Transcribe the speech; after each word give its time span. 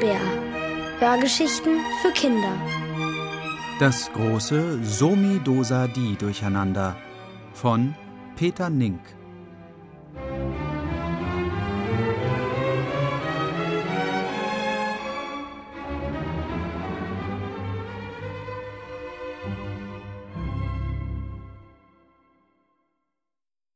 Bär. 0.00 0.20
Hörgeschichten 1.00 1.80
für 2.00 2.12
Kinder. 2.12 2.52
Das 3.80 4.12
große 4.12 4.84
Somi 4.84 5.40
Dosa 5.42 5.88
Di 5.88 6.16
Durcheinander 6.16 6.96
von 7.52 7.94
Peter 8.36 8.70
Nink. 8.70 9.00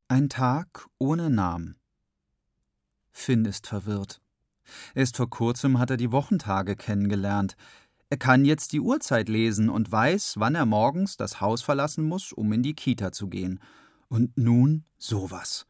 Ein 0.09 0.29
Tag 0.29 0.87
ohne 0.99 1.31
Namen. 1.31 1.81
Finn 3.11 3.45
ist 3.45 3.67
verwirrt. 3.67 4.21
Erst 4.95 5.17
vor 5.17 5.31
kurzem 5.31 5.79
hat 5.79 5.91
er 5.91 5.97
die 5.97 6.13
Wochentage 6.13 6.77
kennengelernt. 6.77 7.57
Er 8.11 8.19
kann 8.19 8.45
jetzt 8.45 8.73
die 8.73 8.81
Uhrzeit 8.81 9.29
lesen 9.29 9.71
und 9.71 9.91
weiß, 9.91 10.35
wann 10.37 10.55
er 10.55 10.67
morgens 10.67 11.17
das 11.17 11.41
Haus 11.41 11.63
verlassen 11.63 12.05
muss, 12.05 12.33
um 12.33 12.53
in 12.53 12.63
die 12.63 12.75
Kita 12.75 13.11
zu 13.11 13.29
gehen. 13.29 13.59
Und 14.09 14.37
nun 14.37 14.85
sowas. 14.99 15.67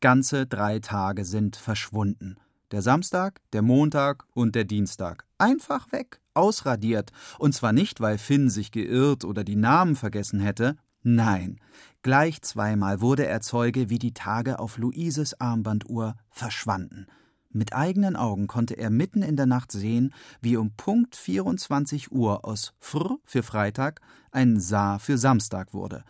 Ganze 0.00 0.46
drei 0.46 0.78
Tage 0.78 1.24
sind 1.24 1.56
verschwunden. 1.56 2.36
Der 2.70 2.82
Samstag, 2.82 3.40
der 3.52 3.62
Montag 3.62 4.24
und 4.32 4.54
der 4.54 4.64
Dienstag. 4.64 5.26
Einfach 5.38 5.92
weg, 5.92 6.20
ausradiert. 6.34 7.12
Und 7.38 7.54
zwar 7.54 7.72
nicht, 7.72 8.00
weil 8.00 8.16
Finn 8.16 8.48
sich 8.48 8.70
geirrt 8.70 9.24
oder 9.24 9.44
die 9.44 9.56
Namen 9.56 9.96
vergessen 9.96 10.40
hätte. 10.40 10.76
Nein, 11.02 11.58
gleich 12.02 12.42
zweimal 12.42 13.00
wurde 13.00 13.26
er 13.26 13.40
Zeuge, 13.40 13.90
wie 13.90 13.98
die 13.98 14.14
Tage 14.14 14.58
auf 14.60 14.78
Luises 14.78 15.40
Armbanduhr 15.40 16.14
verschwanden. 16.30 17.08
Mit 17.54 17.74
eigenen 17.74 18.16
Augen 18.16 18.46
konnte 18.46 18.74
er 18.74 18.88
mitten 18.88 19.22
in 19.22 19.36
der 19.36 19.46
Nacht 19.46 19.72
sehen, 19.72 20.14
wie 20.40 20.56
um 20.56 20.72
Punkt 20.76 21.16
24 21.16 22.10
Uhr 22.10 22.46
aus 22.46 22.72
Fr 22.80 23.18
für 23.24 23.42
Freitag 23.42 24.00
ein 24.30 24.58
Sa 24.58 24.98
für 24.98 25.18
Samstag 25.18 25.74
wurde. 25.74 26.04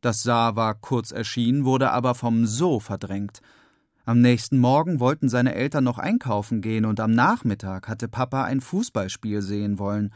Das 0.00 0.22
Sa 0.22 0.56
war 0.56 0.74
kurz 0.74 1.12
erschienen, 1.12 1.64
wurde 1.64 1.92
aber 1.92 2.14
vom 2.16 2.44
So 2.44 2.80
verdrängt. 2.80 3.40
Am 4.04 4.20
nächsten 4.20 4.58
Morgen 4.58 4.98
wollten 4.98 5.28
seine 5.28 5.54
Eltern 5.54 5.84
noch 5.84 5.98
einkaufen 5.98 6.62
gehen 6.62 6.84
und 6.84 6.98
am 6.98 7.12
Nachmittag 7.12 7.86
hatte 7.86 8.08
Papa 8.08 8.42
ein 8.42 8.60
Fußballspiel 8.60 9.42
sehen 9.42 9.78
wollen. 9.78 10.12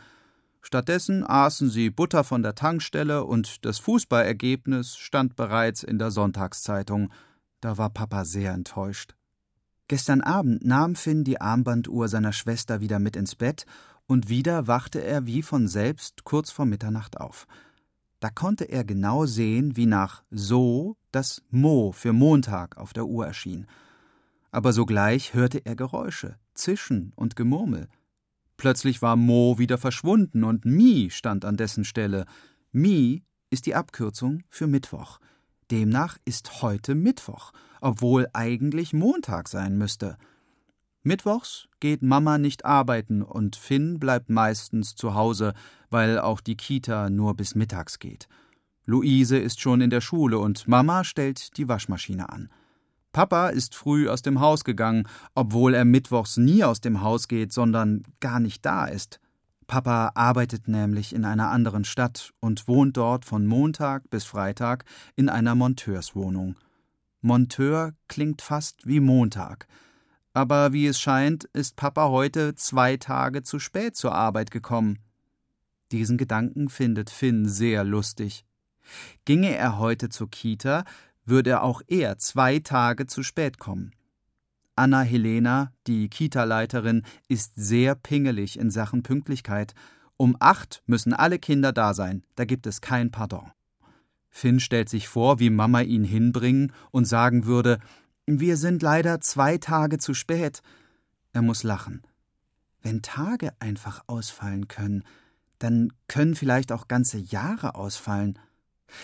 Stattdessen 0.60 1.24
aßen 1.24 1.68
sie 1.68 1.90
Butter 1.90 2.24
von 2.24 2.42
der 2.42 2.56
Tankstelle 2.56 3.24
und 3.24 3.64
das 3.64 3.78
Fußballergebnis 3.78 4.96
stand 4.96 5.36
bereits 5.36 5.84
in 5.84 5.98
der 5.98 6.10
Sonntagszeitung. 6.10 7.12
Da 7.60 7.78
war 7.78 7.90
Papa 7.90 8.24
sehr 8.24 8.52
enttäuscht. 8.52 9.14
Gestern 9.88 10.22
Abend 10.22 10.64
nahm 10.64 10.96
Finn 10.96 11.24
die 11.24 11.40
Armbanduhr 11.40 12.08
seiner 12.08 12.32
Schwester 12.32 12.80
wieder 12.80 12.98
mit 12.98 13.16
ins 13.16 13.34
Bett, 13.34 13.66
und 14.06 14.28
wieder 14.28 14.66
wachte 14.66 15.02
er 15.02 15.26
wie 15.26 15.42
von 15.42 15.66
selbst 15.66 16.24
kurz 16.24 16.50
vor 16.50 16.66
Mitternacht 16.66 17.18
auf. 17.18 17.46
Da 18.20 18.30
konnte 18.30 18.64
er 18.64 18.84
genau 18.84 19.26
sehen, 19.26 19.76
wie 19.76 19.86
nach 19.86 20.22
so 20.30 20.96
das 21.10 21.42
Mo 21.50 21.92
für 21.92 22.12
Montag 22.12 22.76
auf 22.76 22.92
der 22.92 23.06
Uhr 23.06 23.26
erschien. 23.26 23.66
Aber 24.50 24.72
sogleich 24.72 25.34
hörte 25.34 25.64
er 25.64 25.76
Geräusche, 25.76 26.36
Zischen 26.54 27.12
und 27.16 27.36
Gemurmel. 27.36 27.88
Plötzlich 28.56 29.02
war 29.02 29.16
Mo 29.16 29.58
wieder 29.58 29.78
verschwunden 29.78 30.44
und 30.44 30.64
Mi 30.64 31.10
stand 31.10 31.44
an 31.44 31.56
dessen 31.56 31.84
Stelle. 31.84 32.24
Mi 32.72 33.24
ist 33.50 33.66
die 33.66 33.74
Abkürzung 33.74 34.42
für 34.48 34.66
Mittwoch. 34.66 35.18
Demnach 35.70 36.18
ist 36.24 36.62
heute 36.62 36.94
Mittwoch, 36.94 37.52
obwohl 37.84 38.26
eigentlich 38.32 38.94
Montag 38.94 39.46
sein 39.46 39.76
müsste. 39.76 40.16
Mittwochs 41.02 41.68
geht 41.80 42.02
Mama 42.02 42.38
nicht 42.38 42.64
arbeiten 42.64 43.20
und 43.22 43.56
Finn 43.56 44.00
bleibt 44.00 44.30
meistens 44.30 44.94
zu 44.94 45.14
Hause, 45.14 45.52
weil 45.90 46.18
auch 46.18 46.40
die 46.40 46.56
Kita 46.56 47.10
nur 47.10 47.36
bis 47.36 47.54
mittags 47.54 47.98
geht. 47.98 48.26
Luise 48.86 49.36
ist 49.36 49.60
schon 49.60 49.82
in 49.82 49.90
der 49.90 50.00
Schule 50.00 50.38
und 50.38 50.66
Mama 50.66 51.04
stellt 51.04 51.58
die 51.58 51.68
Waschmaschine 51.68 52.30
an. 52.30 52.48
Papa 53.12 53.48
ist 53.48 53.74
früh 53.74 54.08
aus 54.08 54.22
dem 54.22 54.40
Haus 54.40 54.64
gegangen, 54.64 55.06
obwohl 55.34 55.74
er 55.74 55.84
mittwochs 55.84 56.38
nie 56.38 56.64
aus 56.64 56.80
dem 56.80 57.02
Haus 57.02 57.28
geht, 57.28 57.52
sondern 57.52 58.02
gar 58.20 58.40
nicht 58.40 58.64
da 58.64 58.86
ist. 58.86 59.20
Papa 59.66 60.12
arbeitet 60.14 60.68
nämlich 60.68 61.14
in 61.14 61.26
einer 61.26 61.50
anderen 61.50 61.84
Stadt 61.84 62.32
und 62.40 62.66
wohnt 62.66 62.96
dort 62.96 63.26
von 63.26 63.46
Montag 63.46 64.08
bis 64.08 64.24
Freitag 64.24 64.86
in 65.16 65.28
einer 65.28 65.54
Monteurswohnung. 65.54 66.56
Monteur 67.24 67.94
klingt 68.06 68.42
fast 68.42 68.86
wie 68.86 69.00
Montag. 69.00 69.66
Aber 70.34 70.74
wie 70.74 70.86
es 70.86 71.00
scheint, 71.00 71.44
ist 71.44 71.74
Papa 71.74 72.08
heute 72.10 72.54
zwei 72.54 72.98
Tage 72.98 73.42
zu 73.42 73.58
spät 73.58 73.96
zur 73.96 74.14
Arbeit 74.14 74.50
gekommen. 74.50 74.98
Diesen 75.90 76.18
Gedanken 76.18 76.68
findet 76.68 77.08
Finn 77.08 77.48
sehr 77.48 77.82
lustig. 77.82 78.44
Ginge 79.24 79.56
er 79.56 79.78
heute 79.78 80.10
zur 80.10 80.30
Kita, 80.30 80.84
würde 81.24 81.62
auch 81.62 81.80
er 81.86 82.18
zwei 82.18 82.58
Tage 82.58 83.06
zu 83.06 83.22
spät 83.22 83.58
kommen. 83.58 83.92
Anna 84.76 85.00
Helena, 85.00 85.72
die 85.86 86.10
Kita-Leiterin, 86.10 87.04
ist 87.28 87.52
sehr 87.56 87.94
pingelig 87.94 88.58
in 88.58 88.70
Sachen 88.70 89.02
Pünktlichkeit. 89.02 89.74
Um 90.18 90.36
acht 90.40 90.82
müssen 90.84 91.14
alle 91.14 91.38
Kinder 91.38 91.72
da 91.72 91.94
sein, 91.94 92.22
da 92.34 92.44
gibt 92.44 92.66
es 92.66 92.82
kein 92.82 93.10
Pardon. 93.10 93.50
Finn 94.36 94.58
stellt 94.58 94.88
sich 94.88 95.06
vor, 95.06 95.38
wie 95.38 95.48
Mama 95.48 95.82
ihn 95.82 96.02
hinbringen 96.02 96.72
und 96.90 97.06
sagen 97.06 97.46
würde, 97.46 97.78
wir 98.26 98.56
sind 98.56 98.82
leider 98.82 99.20
zwei 99.20 99.58
Tage 99.58 99.98
zu 99.98 100.12
spät. 100.12 100.60
Er 101.32 101.40
muss 101.40 101.62
lachen. 101.62 102.02
Wenn 102.82 103.00
Tage 103.00 103.52
einfach 103.60 104.02
ausfallen 104.08 104.66
können, 104.66 105.04
dann 105.60 105.92
können 106.08 106.34
vielleicht 106.34 106.72
auch 106.72 106.88
ganze 106.88 107.18
Jahre 107.18 107.76
ausfallen. 107.76 108.40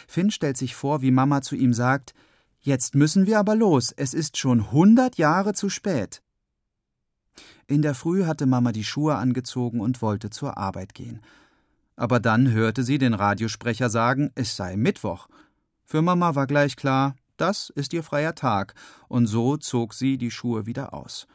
Finn 0.08 0.32
stellt 0.32 0.56
sich 0.56 0.74
vor, 0.74 1.00
wie 1.00 1.12
Mama 1.12 1.42
zu 1.42 1.54
ihm 1.54 1.74
sagt, 1.74 2.12
Jetzt 2.58 2.96
müssen 2.96 3.26
wir 3.26 3.38
aber 3.38 3.54
los, 3.54 3.92
es 3.96 4.12
ist 4.12 4.36
schon 4.36 4.72
hundert 4.72 5.16
Jahre 5.16 5.54
zu 5.54 5.70
spät. 5.70 6.22
In 7.68 7.82
der 7.82 7.94
Früh 7.94 8.24
hatte 8.24 8.46
Mama 8.46 8.72
die 8.72 8.84
Schuhe 8.84 9.14
angezogen 9.14 9.80
und 9.80 10.02
wollte 10.02 10.28
zur 10.28 10.58
Arbeit 10.58 10.92
gehen. 10.92 11.22
Aber 12.00 12.18
dann 12.18 12.50
hörte 12.50 12.82
sie 12.82 12.96
den 12.96 13.12
Radiosprecher 13.12 13.90
sagen, 13.90 14.30
es 14.34 14.56
sei 14.56 14.78
Mittwoch. 14.78 15.28
Für 15.84 16.00
Mama 16.00 16.34
war 16.34 16.46
gleich 16.46 16.76
klar, 16.76 17.14
das 17.36 17.68
ist 17.68 17.92
ihr 17.92 18.02
freier 18.02 18.34
Tag, 18.34 18.72
und 19.08 19.26
so 19.26 19.58
zog 19.58 19.92
sie 19.92 20.16
die 20.16 20.30
Schuhe 20.30 20.64
wieder 20.64 20.94
aus. 20.94 21.26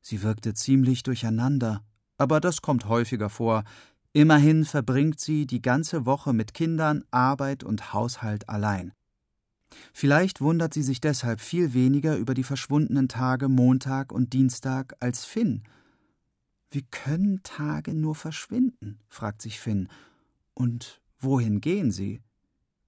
Sie 0.00 0.24
wirkte 0.24 0.54
ziemlich 0.54 1.04
durcheinander, 1.04 1.84
aber 2.16 2.40
das 2.40 2.62
kommt 2.62 2.88
häufiger 2.88 3.30
vor. 3.30 3.62
Immerhin 4.12 4.64
verbringt 4.64 5.20
sie 5.20 5.46
die 5.46 5.62
ganze 5.62 6.04
Woche 6.04 6.32
mit 6.32 6.52
Kindern, 6.52 7.04
Arbeit 7.12 7.62
und 7.62 7.92
Haushalt 7.92 8.48
allein. 8.48 8.92
Vielleicht 9.92 10.40
wundert 10.40 10.74
sie 10.74 10.82
sich 10.82 11.00
deshalb 11.00 11.40
viel 11.40 11.74
weniger 11.74 12.16
über 12.16 12.34
die 12.34 12.42
verschwundenen 12.42 13.06
Tage 13.06 13.46
Montag 13.46 14.10
und 14.10 14.32
Dienstag 14.32 14.96
als 14.98 15.24
Finn. 15.24 15.62
Wie 16.72 16.82
können 16.82 17.40
Tage 17.44 17.94
nur 17.94 18.16
verschwinden? 18.16 18.98
fragt 19.08 19.42
sich 19.42 19.60
Finn. 19.60 19.88
Und 20.58 21.00
wohin 21.20 21.60
gehen 21.60 21.92
sie? 21.92 22.20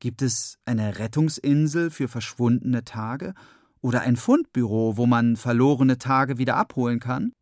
Gibt 0.00 0.22
es 0.22 0.58
eine 0.64 0.98
Rettungsinsel 0.98 1.90
für 1.90 2.08
verschwundene 2.08 2.82
Tage 2.82 3.32
oder 3.80 4.00
ein 4.00 4.16
Fundbüro, 4.16 4.96
wo 4.96 5.06
man 5.06 5.36
verlorene 5.36 5.96
Tage 5.96 6.36
wieder 6.36 6.56
abholen 6.56 6.98
kann? 6.98 7.32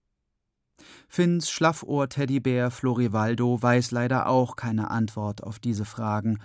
Finns 1.09 1.49
Schlaffohr-Teddybär 1.49 2.71
Florivaldo 2.71 3.63
weiß 3.63 3.91
leider 3.93 4.29
auch 4.29 4.55
keine 4.55 4.91
Antwort 4.91 5.43
auf 5.43 5.59
diese 5.59 5.87
Fragen. 5.87 6.41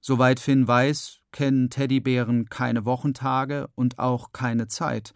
Soweit 0.00 0.40
Finn 0.40 0.66
weiß, 0.66 1.20
kennen 1.30 1.70
Teddybären 1.70 2.46
keine 2.48 2.84
Wochentage 2.84 3.68
und 3.76 4.00
auch 4.00 4.32
keine 4.32 4.66
Zeit. 4.66 5.14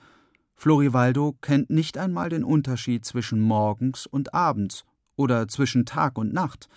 Florivaldo 0.55 1.37
kennt 1.41 1.71
nicht 1.71 1.99
einmal 1.99 2.29
den 2.29 2.45
Unterschied 2.45 3.05
zwischen 3.05 3.41
morgens 3.41 4.07
und 4.07 4.33
abends 4.33 4.85
oder 5.17 5.49
zwischen 5.49 5.87
Tag 5.87 6.17
und 6.19 6.33
Nacht. 6.33 6.69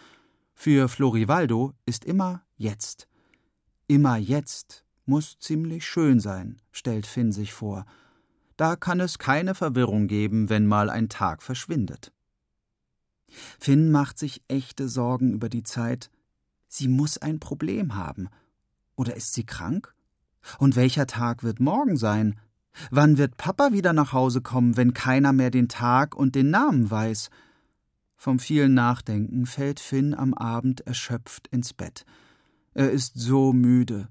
Für 0.62 0.90
Florivaldo 0.90 1.74
ist 1.86 2.04
immer 2.04 2.42
jetzt. 2.58 3.08
Immer 3.88 4.18
jetzt 4.18 4.84
muss 5.06 5.40
ziemlich 5.40 5.88
schön 5.88 6.20
sein, 6.20 6.58
stellt 6.74 7.08
Finn 7.08 7.32
sich 7.32 7.54
vor. 7.54 7.86
Da 8.58 8.76
kann 8.76 9.00
es 9.00 9.20
keine 9.20 9.56
Verwirrung 9.56 10.08
geben, 10.08 10.50
wenn 10.50 10.66
mal 10.66 10.90
ein 10.90 11.08
Tag 11.08 11.44
verschwindet. 11.44 12.12
Finn 13.58 13.90
macht 13.90 14.20
sich 14.20 14.44
echte 14.50 14.90
Sorgen 14.90 15.32
über 15.32 15.48
die 15.48 15.64
Zeit, 15.64 16.12
Sie 16.68 16.90
muss 16.90 17.18
ein 17.18 17.40
Problem 17.40 17.96
haben. 17.96 18.28
Oder 18.98 19.16
ist 19.16 19.34
sie 19.34 19.46
krank? 19.46 19.96
Und 20.58 20.76
welcher 20.76 21.08
Tag 21.08 21.42
wird 21.42 21.62
morgen 21.62 21.96
sein? 21.96 22.38
Wann 22.92 23.18
wird 23.18 23.38
Papa 23.38 23.72
wieder 23.72 23.94
nach 23.94 24.12
Hause 24.12 24.42
kommen, 24.42 24.76
wenn 24.76 24.94
keiner 24.94 25.32
mehr 25.32 25.52
den 25.52 25.70
Tag 25.70 26.18
und 26.18 26.36
den 26.36 26.50
Namen 26.50 26.92
weiß? 26.92 27.30
Vom 28.22 28.38
vielen 28.38 28.74
Nachdenken 28.74 29.46
fällt 29.46 29.80
Finn 29.80 30.14
am 30.14 30.34
Abend 30.34 30.82
erschöpft 30.82 31.48
ins 31.48 31.72
Bett. 31.72 32.06
Er 32.74 32.92
ist 32.92 33.18
so 33.18 33.54
müde. 33.54 34.10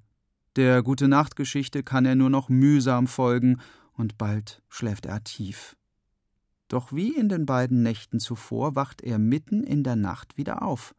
Der 0.56 0.82
gute 0.82 1.08
Nachtgeschichte 1.08 1.82
kann 1.82 2.06
er 2.06 2.14
nur 2.14 2.30
noch 2.30 2.48
mühsam 2.48 3.06
folgen, 3.06 3.60
und 3.92 4.16
bald 4.16 4.62
schläft 4.70 5.04
er 5.04 5.22
tief. 5.24 5.76
Doch 6.68 6.90
wie 6.90 7.14
in 7.14 7.28
den 7.28 7.44
beiden 7.44 7.82
Nächten 7.82 8.18
zuvor 8.18 8.74
wacht 8.74 9.02
er 9.02 9.18
mitten 9.18 9.62
in 9.62 9.84
der 9.84 9.96
Nacht 9.96 10.38
wieder 10.38 10.62
auf. 10.62 10.94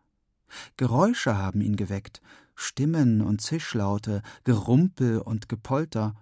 Geräusche 0.78 1.36
haben 1.36 1.62
ihn 1.62 1.78
geweckt, 1.78 2.22
Stimmen 2.54 3.24
und 3.24 3.42
Zischlaute, 3.42 4.22
Gerumpel 4.44 5.18
und 5.18 5.50
Gepolter. 5.50 6.14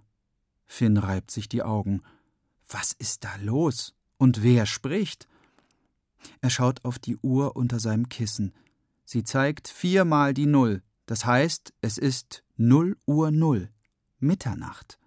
Finn 0.66 0.96
reibt 0.96 1.32
sich 1.32 1.50
die 1.50 1.64
Augen. 1.64 2.02
Was 2.70 2.94
ist 2.94 3.26
da 3.26 3.36
los? 3.42 3.94
Und 4.18 4.42
wer 4.42 4.66
spricht? 4.66 5.28
Er 6.42 6.50
schaut 6.50 6.84
auf 6.86 7.00
die 7.00 7.18
Uhr 7.18 7.56
unter 7.56 7.80
seinem 7.80 8.10
Kissen. 8.10 8.54
Sie 9.06 9.24
zeigt 9.24 9.68
viermal 9.68 10.34
die 10.34 10.46
Null. 10.46 10.82
Das 11.06 11.26
heißt, 11.26 11.74
es 11.82 11.98
ist 11.98 12.44
null 12.58 12.98
Uhr 13.06 13.32
null. 13.32 13.70
Mitternacht. 14.20 15.00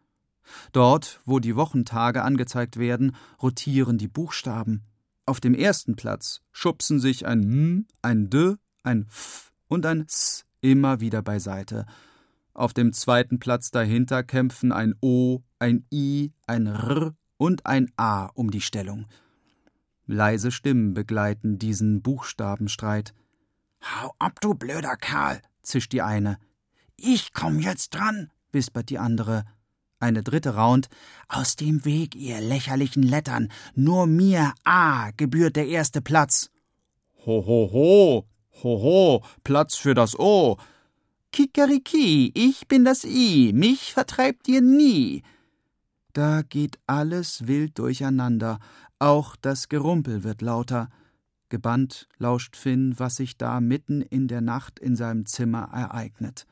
Dort, 0.72 1.20
wo 1.24 1.38
die 1.38 1.56
Wochentage 1.56 2.22
angezeigt 2.22 2.78
werden, 2.78 3.14
rotieren 3.42 3.98
die 3.98 4.08
Buchstaben. 4.08 4.84
Auf 5.26 5.40
dem 5.40 5.54
ersten 5.54 5.96
Platz 5.96 6.40
schubsen 6.52 6.98
sich 6.98 7.26
ein 7.26 7.42
M, 7.42 7.86
ein 8.02 8.30
D, 8.30 8.54
ein 8.82 9.06
F 9.08 9.52
und 9.68 9.86
ein 9.86 10.06
S 10.06 10.44
immer 10.60 11.00
wieder 11.00 11.22
beiseite. 11.22 11.86
Auf 12.54 12.72
dem 12.72 12.92
zweiten 12.92 13.38
Platz 13.38 13.70
dahinter 13.70 14.22
kämpfen 14.22 14.72
ein 14.72 14.94
O, 15.00 15.42
ein 15.58 15.86
I, 15.92 16.32
ein 16.46 16.66
R 16.66 17.14
und 17.36 17.66
ein 17.66 17.92
A 17.96 18.26
um 18.34 18.50
die 18.50 18.60
Stellung. 18.60 19.06
Leise 20.10 20.50
Stimmen 20.50 20.94
begleiten 20.94 21.58
diesen 21.58 22.02
Buchstabenstreit. 22.02 23.14
Hau 23.82 24.12
ab, 24.18 24.40
du 24.40 24.54
blöder 24.54 24.96
Kerl, 24.96 25.40
zischt 25.62 25.92
die 25.92 26.02
eine. 26.02 26.38
Ich 26.96 27.32
komm 27.32 27.60
jetzt 27.60 27.94
dran, 27.94 28.30
wispert 28.52 28.90
die 28.90 28.98
andere. 28.98 29.44
Eine 30.00 30.22
dritte 30.22 30.54
raunt. 30.54 30.88
Aus 31.28 31.56
dem 31.56 31.84
Weg, 31.84 32.14
ihr 32.14 32.40
lächerlichen 32.40 33.02
Lettern. 33.02 33.48
Nur 33.74 34.06
mir, 34.06 34.54
A, 34.64 35.10
gebührt 35.16 35.56
der 35.56 35.68
erste 35.68 36.00
Platz. 36.00 36.50
Ho, 37.26 37.44
ho, 37.46 37.70
ho, 37.72 38.26
ho, 38.62 38.82
ho, 38.82 39.24
Platz 39.44 39.76
für 39.76 39.94
das 39.94 40.18
O. 40.18 40.56
Kikeriki, 41.32 42.32
ich 42.34 42.66
bin 42.66 42.84
das 42.84 43.04
I, 43.04 43.52
mich 43.54 43.92
vertreibt 43.92 44.48
ihr 44.48 44.62
nie. 44.62 45.22
Da 46.12 46.42
geht 46.42 46.80
alles 46.86 47.46
wild 47.46 47.78
durcheinander, 47.78 48.58
auch 49.00 49.34
das 49.34 49.68
Gerumpel 49.68 50.22
wird 50.24 50.42
lauter. 50.42 50.88
Gebannt 51.48 52.08
lauscht 52.18 52.56
Finn, 52.56 52.98
was 52.98 53.16
sich 53.16 53.36
da 53.36 53.60
mitten 53.60 54.02
in 54.02 54.28
der 54.28 54.40
Nacht 54.40 54.78
in 54.78 54.94
seinem 54.94 55.26
Zimmer 55.26 55.70
ereignet. 55.72 56.46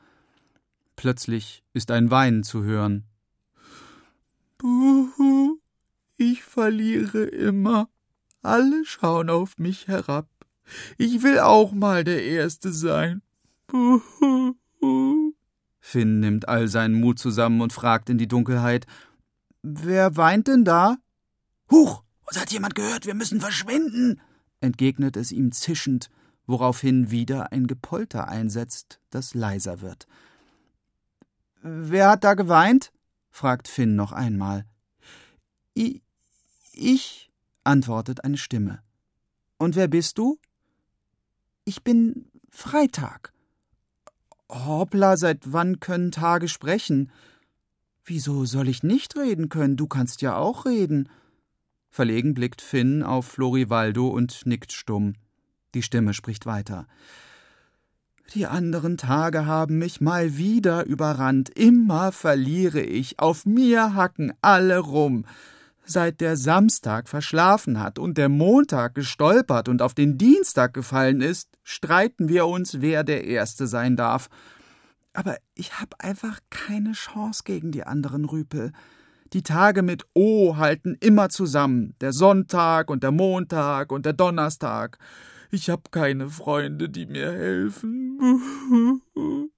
Plötzlich 0.97 1.63
ist 1.73 1.91
ein 1.91 2.11
Weinen 2.11 2.43
zu 2.43 2.63
hören. 2.63 3.05
Buhu, 4.57 5.59
ich 6.17 6.43
verliere 6.43 7.23
immer. 7.23 7.87
Alle 8.41 8.83
schauen 8.83 9.29
auf 9.29 9.57
mich 9.57 9.87
herab. 9.87 10.27
Ich 10.97 11.23
will 11.23 11.39
auch 11.39 11.71
mal 11.71 12.03
der 12.03 12.23
Erste 12.23 12.73
sein. 12.73 13.21
Buhu. 13.67 14.55
Finn 15.79 16.19
nimmt 16.19 16.49
all 16.49 16.67
seinen 16.67 16.99
Mut 16.99 17.19
zusammen 17.19 17.61
und 17.61 17.73
fragt 17.73 18.09
in 18.09 18.17
die 18.17 18.27
Dunkelheit: 18.27 18.85
Wer 19.61 20.17
weint 20.17 20.47
denn 20.47 20.65
da? 20.65 20.97
Huch, 21.71 22.03
uns 22.29 22.39
hat 22.39 22.51
jemand 22.51 22.75
gehört, 22.75 23.05
wir 23.05 23.15
müssen 23.15 23.41
verschwinden 23.41 24.21
entgegnet 24.61 25.17
es 25.17 25.31
ihm 25.31 25.51
zischend, 25.51 26.09
woraufhin 26.45 27.11
wieder 27.11 27.51
ein 27.51 27.67
Gepolter 27.67 28.27
einsetzt, 28.27 28.99
das 29.09 29.33
leiser 29.33 29.81
wird. 29.81 30.07
Wer 31.61 32.09
hat 32.09 32.23
da 32.23 32.33
geweint? 32.33 32.91
fragt 33.29 33.67
Finn 33.67 33.95
noch 33.95 34.11
einmal. 34.11 34.65
I 35.77 36.01
ich, 36.73 37.29
antwortet 37.63 38.23
eine 38.23 38.37
Stimme. 38.37 38.81
Und 39.57 39.75
wer 39.75 39.89
bist 39.89 40.17
du? 40.17 40.39
Ich 41.65 41.83
bin 41.83 42.31
Freitag. 42.49 43.33
Hoppla, 44.49 45.17
seit 45.17 45.51
wann 45.51 45.79
können 45.81 46.11
Tage 46.11 46.47
sprechen? 46.47 47.11
Wieso 48.05 48.45
soll 48.45 48.69
ich 48.69 48.81
nicht 48.81 49.17
reden 49.17 49.49
können? 49.49 49.75
Du 49.75 49.87
kannst 49.87 50.21
ja 50.21 50.37
auch 50.37 50.65
reden. 50.65 51.09
Verlegen 51.89 52.33
blickt 52.33 52.61
Finn 52.61 53.03
auf 53.03 53.25
Florivaldo 53.27 54.07
und 54.07 54.45
nickt 54.45 54.71
stumm. 54.71 55.15
Die 55.73 55.81
Stimme 55.81 56.13
spricht 56.13 56.45
weiter. 56.45 56.87
Die 58.35 58.45
anderen 58.45 58.97
Tage 58.97 59.47
haben 59.47 59.79
mich 59.79 60.01
mal 60.01 60.37
wieder 60.37 60.85
überrannt. 60.85 61.49
Immer 61.49 62.11
verliere 62.11 62.81
ich. 62.81 63.19
Auf 63.19 63.45
mir 63.47 63.95
hacken 63.95 64.33
alle 64.41 64.77
rum. 64.77 65.25
Seit 65.83 66.21
der 66.21 66.37
Samstag 66.37 67.09
verschlafen 67.09 67.79
hat 67.79 67.97
und 67.97 68.19
der 68.19 68.29
Montag 68.29 68.93
gestolpert 68.93 69.67
und 69.67 69.81
auf 69.81 69.95
den 69.95 70.19
Dienstag 70.19 70.75
gefallen 70.75 71.21
ist, 71.21 71.49
streiten 71.63 72.29
wir 72.29 72.45
uns, 72.45 72.81
wer 72.81 73.03
der 73.03 73.23
Erste 73.23 73.65
sein 73.65 73.95
darf. 73.95 74.29
Aber 75.13 75.37
ich 75.55 75.79
hab 75.79 75.95
einfach 75.97 76.39
keine 76.51 76.91
Chance 76.91 77.41
gegen 77.43 77.71
die 77.71 77.83
anderen 77.83 78.25
Rüpel. 78.25 78.73
Die 79.33 79.43
Tage 79.43 79.83
mit 79.83 80.05
O 80.15 80.57
halten 80.57 80.97
immer 80.99 81.29
zusammen, 81.29 81.93
der 82.01 82.13
Sonntag 82.13 82.89
und 82.89 83.03
der 83.03 83.11
Montag 83.11 83.91
und 83.91 84.05
der 84.05 84.13
Donnerstag. 84.13 84.97
Ich 85.51 85.69
hab 85.69 85.91
keine 85.91 86.29
Freunde, 86.29 86.89
die 86.89 87.05
mir 87.05 87.31
helfen. 87.31 88.19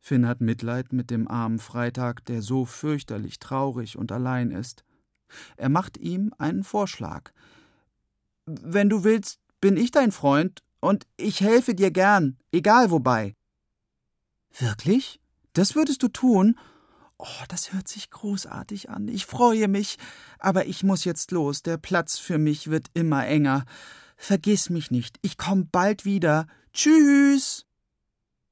Finn 0.00 0.26
hat 0.26 0.40
Mitleid 0.40 0.92
mit 0.92 1.10
dem 1.10 1.28
armen 1.28 1.58
Freitag, 1.58 2.24
der 2.26 2.42
so 2.42 2.64
fürchterlich 2.64 3.38
traurig 3.38 3.98
und 3.98 4.12
allein 4.12 4.50
ist. 4.50 4.84
Er 5.56 5.68
macht 5.68 5.96
ihm 5.98 6.32
einen 6.38 6.64
Vorschlag. 6.64 7.32
Wenn 8.46 8.88
du 8.88 9.04
willst, 9.04 9.40
bin 9.60 9.76
ich 9.76 9.90
dein 9.90 10.12
Freund 10.12 10.62
und 10.80 11.06
ich 11.16 11.40
helfe 11.40 11.74
dir 11.74 11.90
gern, 11.90 12.38
egal 12.52 12.90
wobei. 12.90 13.34
Wirklich? 14.58 15.20
Das 15.54 15.74
würdest 15.74 16.02
du 16.02 16.08
tun? 16.08 16.58
Oh, 17.26 17.44
das 17.48 17.72
hört 17.72 17.88
sich 17.88 18.10
großartig 18.10 18.90
an. 18.90 19.08
Ich 19.08 19.24
freue 19.24 19.66
mich. 19.66 19.96
Aber 20.38 20.66
ich 20.66 20.82
muss 20.82 21.04
jetzt 21.04 21.30
los. 21.30 21.62
Der 21.62 21.78
Platz 21.78 22.18
für 22.18 22.36
mich 22.36 22.68
wird 22.68 22.90
immer 22.92 23.26
enger. 23.26 23.64
Vergiss 24.18 24.68
mich 24.68 24.90
nicht. 24.90 25.18
Ich 25.22 25.38
komm 25.38 25.70
bald 25.70 26.04
wieder. 26.04 26.46
Tschüss. 26.74 27.64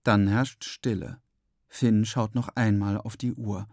Dann 0.05 0.27
herrscht 0.27 0.65
Stille. 0.65 1.21
Finn 1.69 2.07
schaut 2.07 2.35
noch 2.35 2.49
einmal 2.55 2.97
auf 2.97 3.19
die 3.19 3.35
Uhr. 3.35 3.69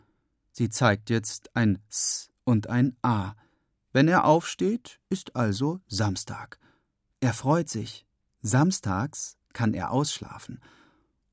Sie 0.52 0.70
zeigt 0.70 1.10
jetzt 1.10 1.56
ein 1.56 1.80
S 1.88 2.30
und 2.44 2.68
ein 2.68 2.98
A. 3.02 3.36
Wenn 3.94 4.10
er 4.10 4.26
aufsteht, 4.26 5.00
ist 5.10 5.34
also 5.34 5.80
Samstag. 5.88 6.60
Er 7.22 7.34
freut 7.34 7.70
sich. 7.70 8.06
Samstags 8.42 9.38
kann 9.54 9.74
er 9.74 9.92
ausschlafen. 9.92 10.60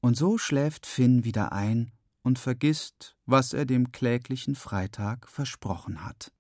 Und 0.01 0.17
so 0.17 0.39
schläft 0.39 0.87
Finn 0.87 1.25
wieder 1.25 1.51
ein 1.51 1.91
und 2.23 2.39
vergisst, 2.39 3.16
was 3.27 3.53
er 3.53 3.67
dem 3.67 3.93
kläglichen 3.93 4.55
Freitag 4.55 5.29
versprochen 5.29 6.05
hat. 6.05 6.33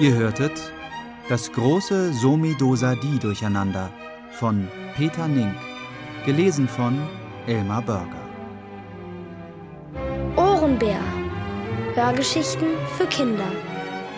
Ihr 0.00 0.12
hörtet 0.14 0.72
das 1.28 1.52
große 1.52 2.12
Somi-Dosa-Di-Durcheinander 2.12 3.90
von 4.32 4.68
Peter 4.96 5.28
Nink, 5.28 5.54
gelesen 6.26 6.66
von 6.66 6.98
Elmar 7.46 7.82
Börger. 7.82 8.24
Ohrenbär 10.36 11.00
Hörgeschichten 11.94 12.66
für 12.96 13.06
Kinder 13.06 13.48